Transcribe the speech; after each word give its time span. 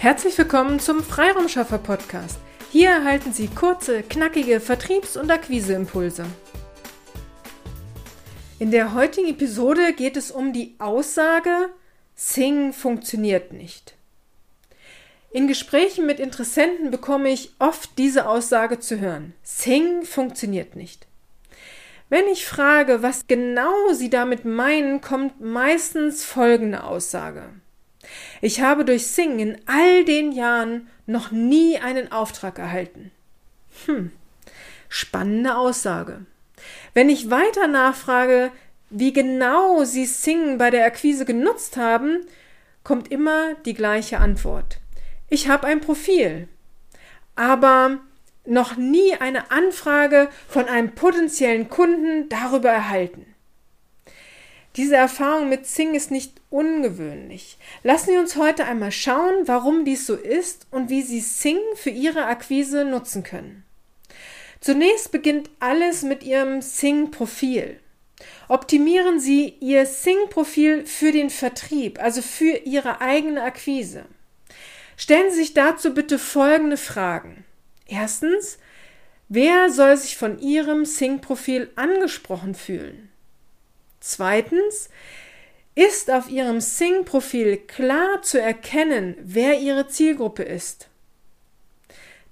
Herzlich 0.00 0.38
willkommen 0.38 0.80
zum 0.80 1.02
Freiraumschaffer 1.02 1.76
Podcast. 1.76 2.38
Hier 2.72 2.88
erhalten 2.88 3.34
Sie 3.34 3.48
kurze, 3.48 4.02
knackige 4.02 4.58
Vertriebs- 4.58 5.18
und 5.18 5.30
Akquiseimpulse. 5.30 6.24
In 8.58 8.70
der 8.70 8.94
heutigen 8.94 9.28
Episode 9.28 9.92
geht 9.92 10.16
es 10.16 10.30
um 10.30 10.54
die 10.54 10.74
Aussage, 10.78 11.68
Sing 12.14 12.72
funktioniert 12.72 13.52
nicht. 13.52 13.94
In 15.32 15.46
Gesprächen 15.46 16.06
mit 16.06 16.18
Interessenten 16.18 16.90
bekomme 16.90 17.28
ich 17.28 17.52
oft 17.58 17.98
diese 17.98 18.26
Aussage 18.26 18.78
zu 18.78 19.00
hören. 19.00 19.34
Sing 19.42 20.04
funktioniert 20.04 20.76
nicht. 20.76 21.08
Wenn 22.08 22.26
ich 22.28 22.46
frage, 22.46 23.02
was 23.02 23.26
genau 23.26 23.92
Sie 23.92 24.08
damit 24.08 24.46
meinen, 24.46 25.02
kommt 25.02 25.42
meistens 25.42 26.24
folgende 26.24 26.84
Aussage. 26.84 27.50
Ich 28.40 28.60
habe 28.60 28.84
durch 28.84 29.06
Sing 29.06 29.38
in 29.38 29.58
all 29.66 30.04
den 30.04 30.32
Jahren 30.32 30.88
noch 31.06 31.30
nie 31.30 31.78
einen 31.78 32.12
Auftrag 32.12 32.58
erhalten. 32.58 33.10
Hm, 33.86 34.12
spannende 34.88 35.56
Aussage. 35.56 36.24
Wenn 36.94 37.08
ich 37.08 37.30
weiter 37.30 37.66
nachfrage, 37.66 38.50
wie 38.90 39.12
genau 39.12 39.84
Sie 39.84 40.06
Sing 40.06 40.58
bei 40.58 40.70
der 40.70 40.84
Akquise 40.84 41.24
genutzt 41.24 41.76
haben, 41.76 42.26
kommt 42.82 43.10
immer 43.10 43.54
die 43.64 43.74
gleiche 43.74 44.18
Antwort. 44.18 44.78
Ich 45.28 45.48
habe 45.48 45.66
ein 45.66 45.80
Profil, 45.80 46.48
aber 47.36 47.98
noch 48.44 48.76
nie 48.76 49.14
eine 49.14 49.50
Anfrage 49.50 50.28
von 50.48 50.66
einem 50.66 50.92
potenziellen 50.94 51.68
Kunden 51.68 52.28
darüber 52.28 52.70
erhalten. 52.70 53.26
Diese 54.76 54.94
Erfahrung 54.94 55.48
mit 55.48 55.66
Sing 55.66 55.94
ist 55.94 56.12
nicht 56.12 56.40
ungewöhnlich. 56.48 57.58
Lassen 57.82 58.10
Sie 58.10 58.18
uns 58.18 58.36
heute 58.36 58.66
einmal 58.66 58.92
schauen, 58.92 59.46
warum 59.46 59.84
dies 59.84 60.06
so 60.06 60.14
ist 60.14 60.66
und 60.70 60.90
wie 60.90 61.02
Sie 61.02 61.20
Sing 61.20 61.58
für 61.74 61.90
Ihre 61.90 62.26
Akquise 62.26 62.84
nutzen 62.84 63.24
können. 63.24 63.64
Zunächst 64.60 65.10
beginnt 65.10 65.50
alles 65.58 66.02
mit 66.02 66.22
Ihrem 66.22 66.62
Sing-Profil. 66.62 67.80
Optimieren 68.48 69.18
Sie 69.18 69.54
Ihr 69.60 69.86
Sing-Profil 69.86 70.86
für 70.86 71.10
den 71.10 71.30
Vertrieb, 71.30 72.00
also 72.00 72.22
für 72.22 72.58
Ihre 72.64 73.00
eigene 73.00 73.42
Akquise. 73.42 74.04
Stellen 74.96 75.30
Sie 75.30 75.38
sich 75.38 75.54
dazu 75.54 75.94
bitte 75.94 76.18
folgende 76.18 76.76
Fragen. 76.76 77.44
Erstens, 77.88 78.58
wer 79.28 79.70
soll 79.70 79.96
sich 79.96 80.16
von 80.16 80.38
Ihrem 80.38 80.84
Sing-Profil 80.84 81.70
angesprochen 81.74 82.54
fühlen? 82.54 83.09
Zweitens, 84.00 84.88
ist 85.74 86.10
auf 86.10 86.28
Ihrem 86.28 86.60
Sing-Profil 86.60 87.58
klar 87.58 88.22
zu 88.22 88.40
erkennen, 88.40 89.16
wer 89.22 89.60
Ihre 89.60 89.88
Zielgruppe 89.88 90.42
ist? 90.42 90.88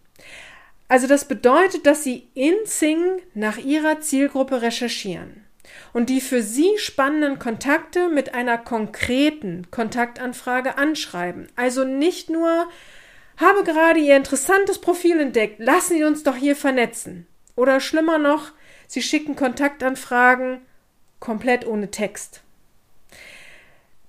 Also 0.86 1.06
das 1.06 1.26
bedeutet, 1.26 1.86
dass 1.86 2.04
Sie 2.04 2.28
in 2.34 2.54
Sing 2.64 3.20
nach 3.34 3.58
Ihrer 3.58 4.00
Zielgruppe 4.00 4.62
recherchieren 4.62 5.44
und 5.92 6.10
die 6.10 6.20
für 6.20 6.42
Sie 6.42 6.70
spannenden 6.76 7.38
Kontakte 7.38 8.08
mit 8.08 8.34
einer 8.34 8.58
konkreten 8.58 9.70
Kontaktanfrage 9.70 10.76
anschreiben. 10.76 11.48
Also 11.56 11.84
nicht 11.84 12.30
nur 12.30 12.68
habe 13.36 13.64
gerade 13.64 14.00
Ihr 14.00 14.16
interessantes 14.16 14.80
Profil 14.80 15.20
entdeckt. 15.20 15.58
Lassen 15.58 15.96
Sie 15.96 16.04
uns 16.04 16.22
doch 16.22 16.36
hier 16.36 16.56
vernetzen. 16.56 17.26
Oder 17.56 17.80
schlimmer 17.80 18.18
noch, 18.18 18.52
Sie 18.86 19.02
schicken 19.02 19.36
Kontaktanfragen 19.36 20.60
komplett 21.20 21.66
ohne 21.66 21.90
Text. 21.90 22.42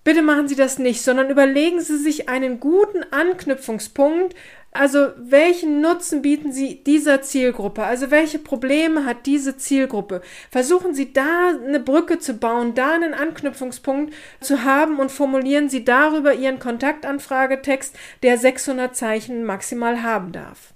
Bitte 0.04 0.22
machen 0.22 0.48
Sie 0.48 0.56
das 0.56 0.78
nicht, 0.78 1.02
sondern 1.02 1.30
überlegen 1.30 1.82
Sie 1.82 1.98
sich 1.98 2.30
einen 2.30 2.60
guten 2.60 3.04
Anknüpfungspunkt, 3.12 4.36
also 4.76 5.12
welchen 5.18 5.80
Nutzen 5.80 6.22
bieten 6.22 6.52
Sie 6.52 6.84
dieser 6.84 7.22
Zielgruppe? 7.22 7.84
Also 7.84 8.12
welche 8.12 8.40
Probleme 8.40 9.06
hat 9.06 9.26
diese 9.26 9.56
Zielgruppe? 9.56 10.22
Versuchen 10.52 10.94
Sie 10.94 11.14
da 11.14 11.50
eine 11.50 11.80
Brücke 11.80 12.20
zu 12.20 12.34
bauen, 12.34 12.76
da 12.76 12.94
einen 12.94 13.14
Anknüpfungspunkt 13.14 14.14
zu 14.42 14.64
haben 14.64 15.00
und 15.00 15.12
formulieren 15.12 15.70
Sie 15.70 15.86
darüber 15.86 16.34
Ihren 16.34 16.60
Kontaktanfragetext, 16.60 17.96
der 18.22 18.38
600 18.38 18.96
Zeichen 18.96 19.46
maximal 19.46 20.04
haben 20.04 20.34
darf. 20.34 20.74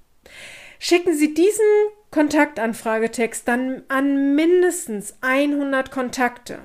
Schicken 0.79 1.13
Sie 1.13 1.33
diesen 1.33 1.65
Kontaktanfragetext 2.11 3.47
dann 3.47 3.83
an 3.89 4.33
mindestens 4.33 5.17
100 5.21 5.91
Kontakte. 5.91 6.59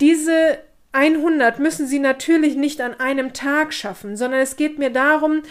Diese 0.00 0.58
100 0.92 1.58
müssen 1.58 1.86
Sie 1.86 1.98
natürlich 1.98 2.56
nicht 2.56 2.80
an 2.80 2.98
einem 2.98 3.32
Tag 3.32 3.72
schaffen, 3.72 4.16
sondern 4.16 4.40
es 4.40 4.56
geht 4.56 4.78
mir 4.78 4.90
darum, 4.90 5.42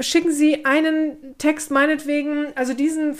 schicken 0.00 0.32
Sie 0.32 0.64
einen 0.64 1.36
Text 1.38 1.70
meinetwegen, 1.70 2.46
also 2.54 2.72
diesen 2.72 3.16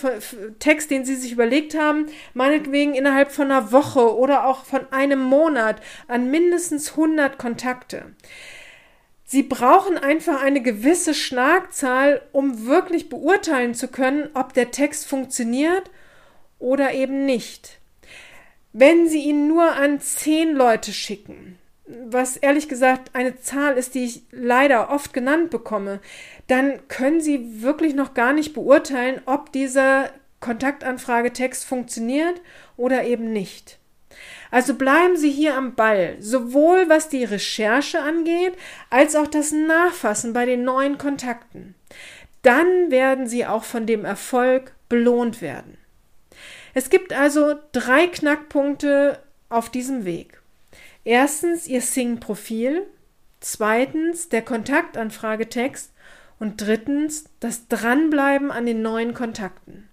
Text, 0.59 0.91
den 0.91 1.05
Sie 1.05 1.15
sich 1.15 1.33
überlegt 1.33 1.79
haben, 1.79 2.07
meinetwegen 2.35 2.95
innerhalb 2.95 3.31
von 3.31 3.51
einer 3.51 3.73
Woche 3.73 4.17
oder 4.17 4.47
auch 4.47 4.65
von 4.65 4.91
einem 4.93 5.21
Monat 5.21 5.81
an 6.09 6.31
mindestens 6.31 6.93
100 6.93 7.39
Kontakte. 7.39 8.15
Sie 9.25 9.43
brauchen 9.43 9.99
einfach 9.99 10.43
eine 10.43 10.63
gewisse 10.63 11.13
Schlagzahl, 11.13 12.23
um 12.33 12.67
wirklich 12.67 13.09
beurteilen 13.09 13.75
zu 13.75 13.89
können, 13.89 14.31
ob 14.35 14.53
der 14.53 14.71
Text 14.71 15.07
funktioniert 15.07 15.91
oder 16.59 16.95
eben 16.95 17.27
nicht. 17.27 17.79
Wenn 18.73 19.09
Sie 19.09 19.25
ihn 19.25 19.49
nur 19.49 19.73
an 19.73 20.01
zehn 20.01 20.55
Leute 20.55 20.93
schicken, 20.93 21.46
was 22.11 22.37
ehrlich 22.37 22.69
gesagt 22.69 23.11
eine 23.15 23.41
Zahl 23.41 23.77
ist, 23.77 23.95
die 23.95 24.05
ich 24.05 24.23
leider 24.31 24.91
oft 24.91 25.13
genannt 25.13 25.51
bekomme, 25.51 26.01
dann 26.47 26.87
können 26.89 27.21
Sie 27.21 27.63
wirklich 27.63 27.95
noch 27.95 28.15
gar 28.15 28.33
nicht 28.33 28.53
beurteilen, 28.53 29.21
ob 29.27 29.53
dieser 29.53 30.11
Kontaktanfragetext 30.41 31.65
funktioniert 31.65 32.41
oder 32.77 33.05
eben 33.05 33.33
nicht. 33.33 33.79
Also 34.51 34.75
bleiben 34.75 35.17
Sie 35.17 35.31
hier 35.31 35.57
am 35.57 35.75
Ball, 35.75 36.17
sowohl 36.21 36.89
was 36.89 37.09
die 37.09 37.25
Recherche 37.25 38.01
angeht, 38.01 38.55
als 38.91 39.17
auch 39.17 39.27
das 39.27 39.53
Nachfassen 39.53 40.33
bei 40.33 40.47
den 40.47 40.65
neuen 40.65 40.99
Kontakten. 40.99 41.75
Dann 42.43 42.91
werden 42.91 43.27
Sie 43.27 43.45
auch 43.45 43.65
von 43.65 43.87
dem 43.87 44.05
Erfolg 44.05 44.73
belohnt 44.89 45.43
werden. 45.43 45.79
Es 46.75 46.91
gibt 46.91 47.13
also 47.13 47.55
drei 47.73 48.07
Knackpunkte 48.07 49.21
auf 49.49 49.71
diesem 49.71 50.05
Weg. 50.05 50.41
Erstens 51.07 51.69
Ihr 51.69 51.83
Sing-Profil, 51.83 52.85
zweitens 53.39 54.29
der 54.29 54.43
Kontaktanfragetext 54.43 55.93
und 56.41 56.61
drittens 56.61 57.27
das 57.39 57.69
Dranbleiben 57.69 58.51
an 58.51 58.67
den 58.67 58.83
neuen 58.83 59.15
Kontakten. 59.15 59.89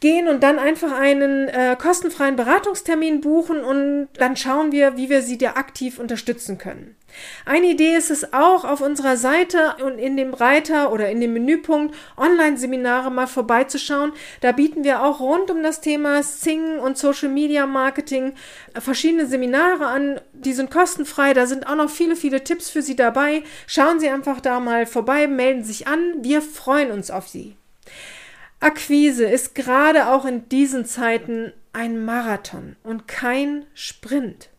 gehen 0.00 0.28
und 0.28 0.42
dann 0.42 0.58
einfach 0.58 0.92
einen 0.92 1.48
äh, 1.48 1.76
kostenfreien 1.78 2.36
Beratungstermin 2.36 3.20
buchen 3.20 3.62
und 3.62 4.08
dann 4.14 4.36
schauen 4.36 4.72
wir, 4.72 4.96
wie 4.96 5.10
wir 5.10 5.20
sie 5.20 5.36
dir 5.36 5.58
aktiv 5.58 5.98
unterstützen 5.98 6.56
können. 6.56 6.96
Eine 7.44 7.68
Idee 7.68 7.94
ist 7.96 8.10
es 8.10 8.32
auch, 8.32 8.64
auf 8.64 8.80
unserer 8.80 9.16
Seite 9.16 9.76
und 9.84 9.98
in 9.98 10.16
dem 10.16 10.34
Reiter 10.34 10.92
oder 10.92 11.10
in 11.10 11.20
dem 11.20 11.32
Menüpunkt 11.32 11.94
Online-Seminare 12.16 13.10
mal 13.10 13.26
vorbeizuschauen. 13.26 14.12
Da 14.40 14.52
bieten 14.52 14.84
wir 14.84 15.02
auch 15.02 15.20
rund 15.20 15.50
um 15.50 15.62
das 15.62 15.80
Thema 15.80 16.22
Sing 16.22 16.78
und 16.78 16.98
Social 16.98 17.28
Media 17.28 17.66
Marketing 17.66 18.34
verschiedene 18.78 19.26
Seminare 19.26 19.86
an. 19.86 20.20
Die 20.32 20.52
sind 20.52 20.70
kostenfrei. 20.70 21.34
Da 21.34 21.46
sind 21.46 21.66
auch 21.66 21.76
noch 21.76 21.90
viele, 21.90 22.16
viele 22.16 22.44
Tipps 22.44 22.70
für 22.70 22.82
Sie 22.82 22.96
dabei. 22.96 23.42
Schauen 23.66 24.00
Sie 24.00 24.08
einfach 24.08 24.40
da 24.40 24.60
mal 24.60 24.86
vorbei, 24.86 25.26
melden 25.26 25.64
sich 25.64 25.86
an. 25.86 26.14
Wir 26.22 26.42
freuen 26.42 26.90
uns 26.90 27.10
auf 27.10 27.28
Sie. 27.28 27.56
Akquise 28.60 29.24
ist 29.24 29.54
gerade 29.54 30.08
auch 30.08 30.26
in 30.26 30.48
diesen 30.50 30.84
Zeiten 30.84 31.52
ein 31.72 32.04
Marathon 32.04 32.76
und 32.82 33.08
kein 33.08 33.64
Sprint. 33.72 34.50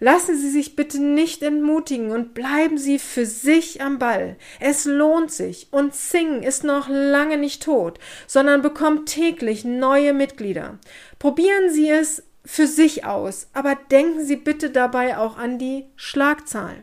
Lassen 0.00 0.36
Sie 0.36 0.50
sich 0.50 0.76
bitte 0.76 1.00
nicht 1.02 1.42
entmutigen 1.42 2.10
und 2.10 2.34
bleiben 2.34 2.78
Sie 2.78 2.98
für 2.98 3.26
sich 3.26 3.80
am 3.80 3.98
Ball. 3.98 4.36
Es 4.60 4.84
lohnt 4.84 5.30
sich 5.30 5.68
und 5.70 5.94
Sing 5.94 6.42
ist 6.42 6.64
noch 6.64 6.88
lange 6.88 7.36
nicht 7.36 7.62
tot, 7.62 7.98
sondern 8.26 8.62
bekommt 8.62 9.08
täglich 9.08 9.64
neue 9.64 10.12
Mitglieder. 10.12 10.78
Probieren 11.18 11.70
Sie 11.70 11.88
es 11.88 12.22
für 12.44 12.66
sich 12.66 13.04
aus, 13.04 13.48
aber 13.52 13.76
denken 13.90 14.24
Sie 14.24 14.36
bitte 14.36 14.70
dabei 14.70 15.16
auch 15.16 15.38
an 15.38 15.58
die 15.58 15.86
Schlagzahl. 15.96 16.82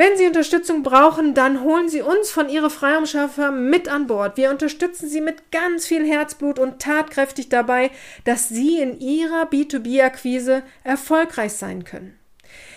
Wenn 0.00 0.16
Sie 0.16 0.26
Unterstützung 0.26 0.82
brauchen, 0.82 1.34
dann 1.34 1.62
holen 1.62 1.90
Sie 1.90 2.00
uns 2.00 2.30
von 2.30 2.48
Ihre 2.48 2.70
Freiraumschaffer 2.70 3.50
mit 3.50 3.86
an 3.92 4.06
Bord. 4.06 4.38
Wir 4.38 4.48
unterstützen 4.48 5.10
Sie 5.10 5.20
mit 5.20 5.52
ganz 5.52 5.86
viel 5.86 6.06
Herzblut 6.06 6.58
und 6.58 6.80
tatkräftig 6.80 7.50
dabei, 7.50 7.90
dass 8.24 8.48
Sie 8.48 8.80
in 8.80 8.98
Ihrer 8.98 9.42
B2B-Akquise 9.50 10.62
erfolgreich 10.84 11.52
sein 11.52 11.84
können. 11.84 12.18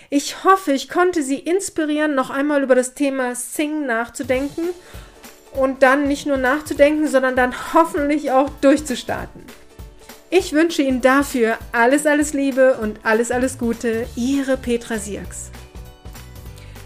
Ich 0.09 0.43
hoffe, 0.43 0.73
ich 0.73 0.89
konnte 0.89 1.23
Sie 1.23 1.39
inspirieren, 1.39 2.13
noch 2.13 2.29
einmal 2.29 2.61
über 2.61 2.75
das 2.75 2.93
Thema 2.93 3.35
Sing 3.35 3.85
nachzudenken 3.85 4.67
und 5.53 5.81
dann 5.81 6.09
nicht 6.09 6.25
nur 6.25 6.35
nachzudenken, 6.35 7.07
sondern 7.07 7.37
dann 7.37 7.73
hoffentlich 7.73 8.31
auch 8.31 8.49
durchzustarten. 8.59 9.43
Ich 10.29 10.51
wünsche 10.51 10.81
Ihnen 10.81 10.99
dafür 10.99 11.57
alles, 11.71 12.05
alles 12.05 12.33
Liebe 12.33 12.79
und 12.81 12.99
alles, 13.03 13.31
alles 13.31 13.57
Gute. 13.57 14.07
Ihre 14.17 14.57
Petra 14.57 14.97
Sierks. 14.97 15.51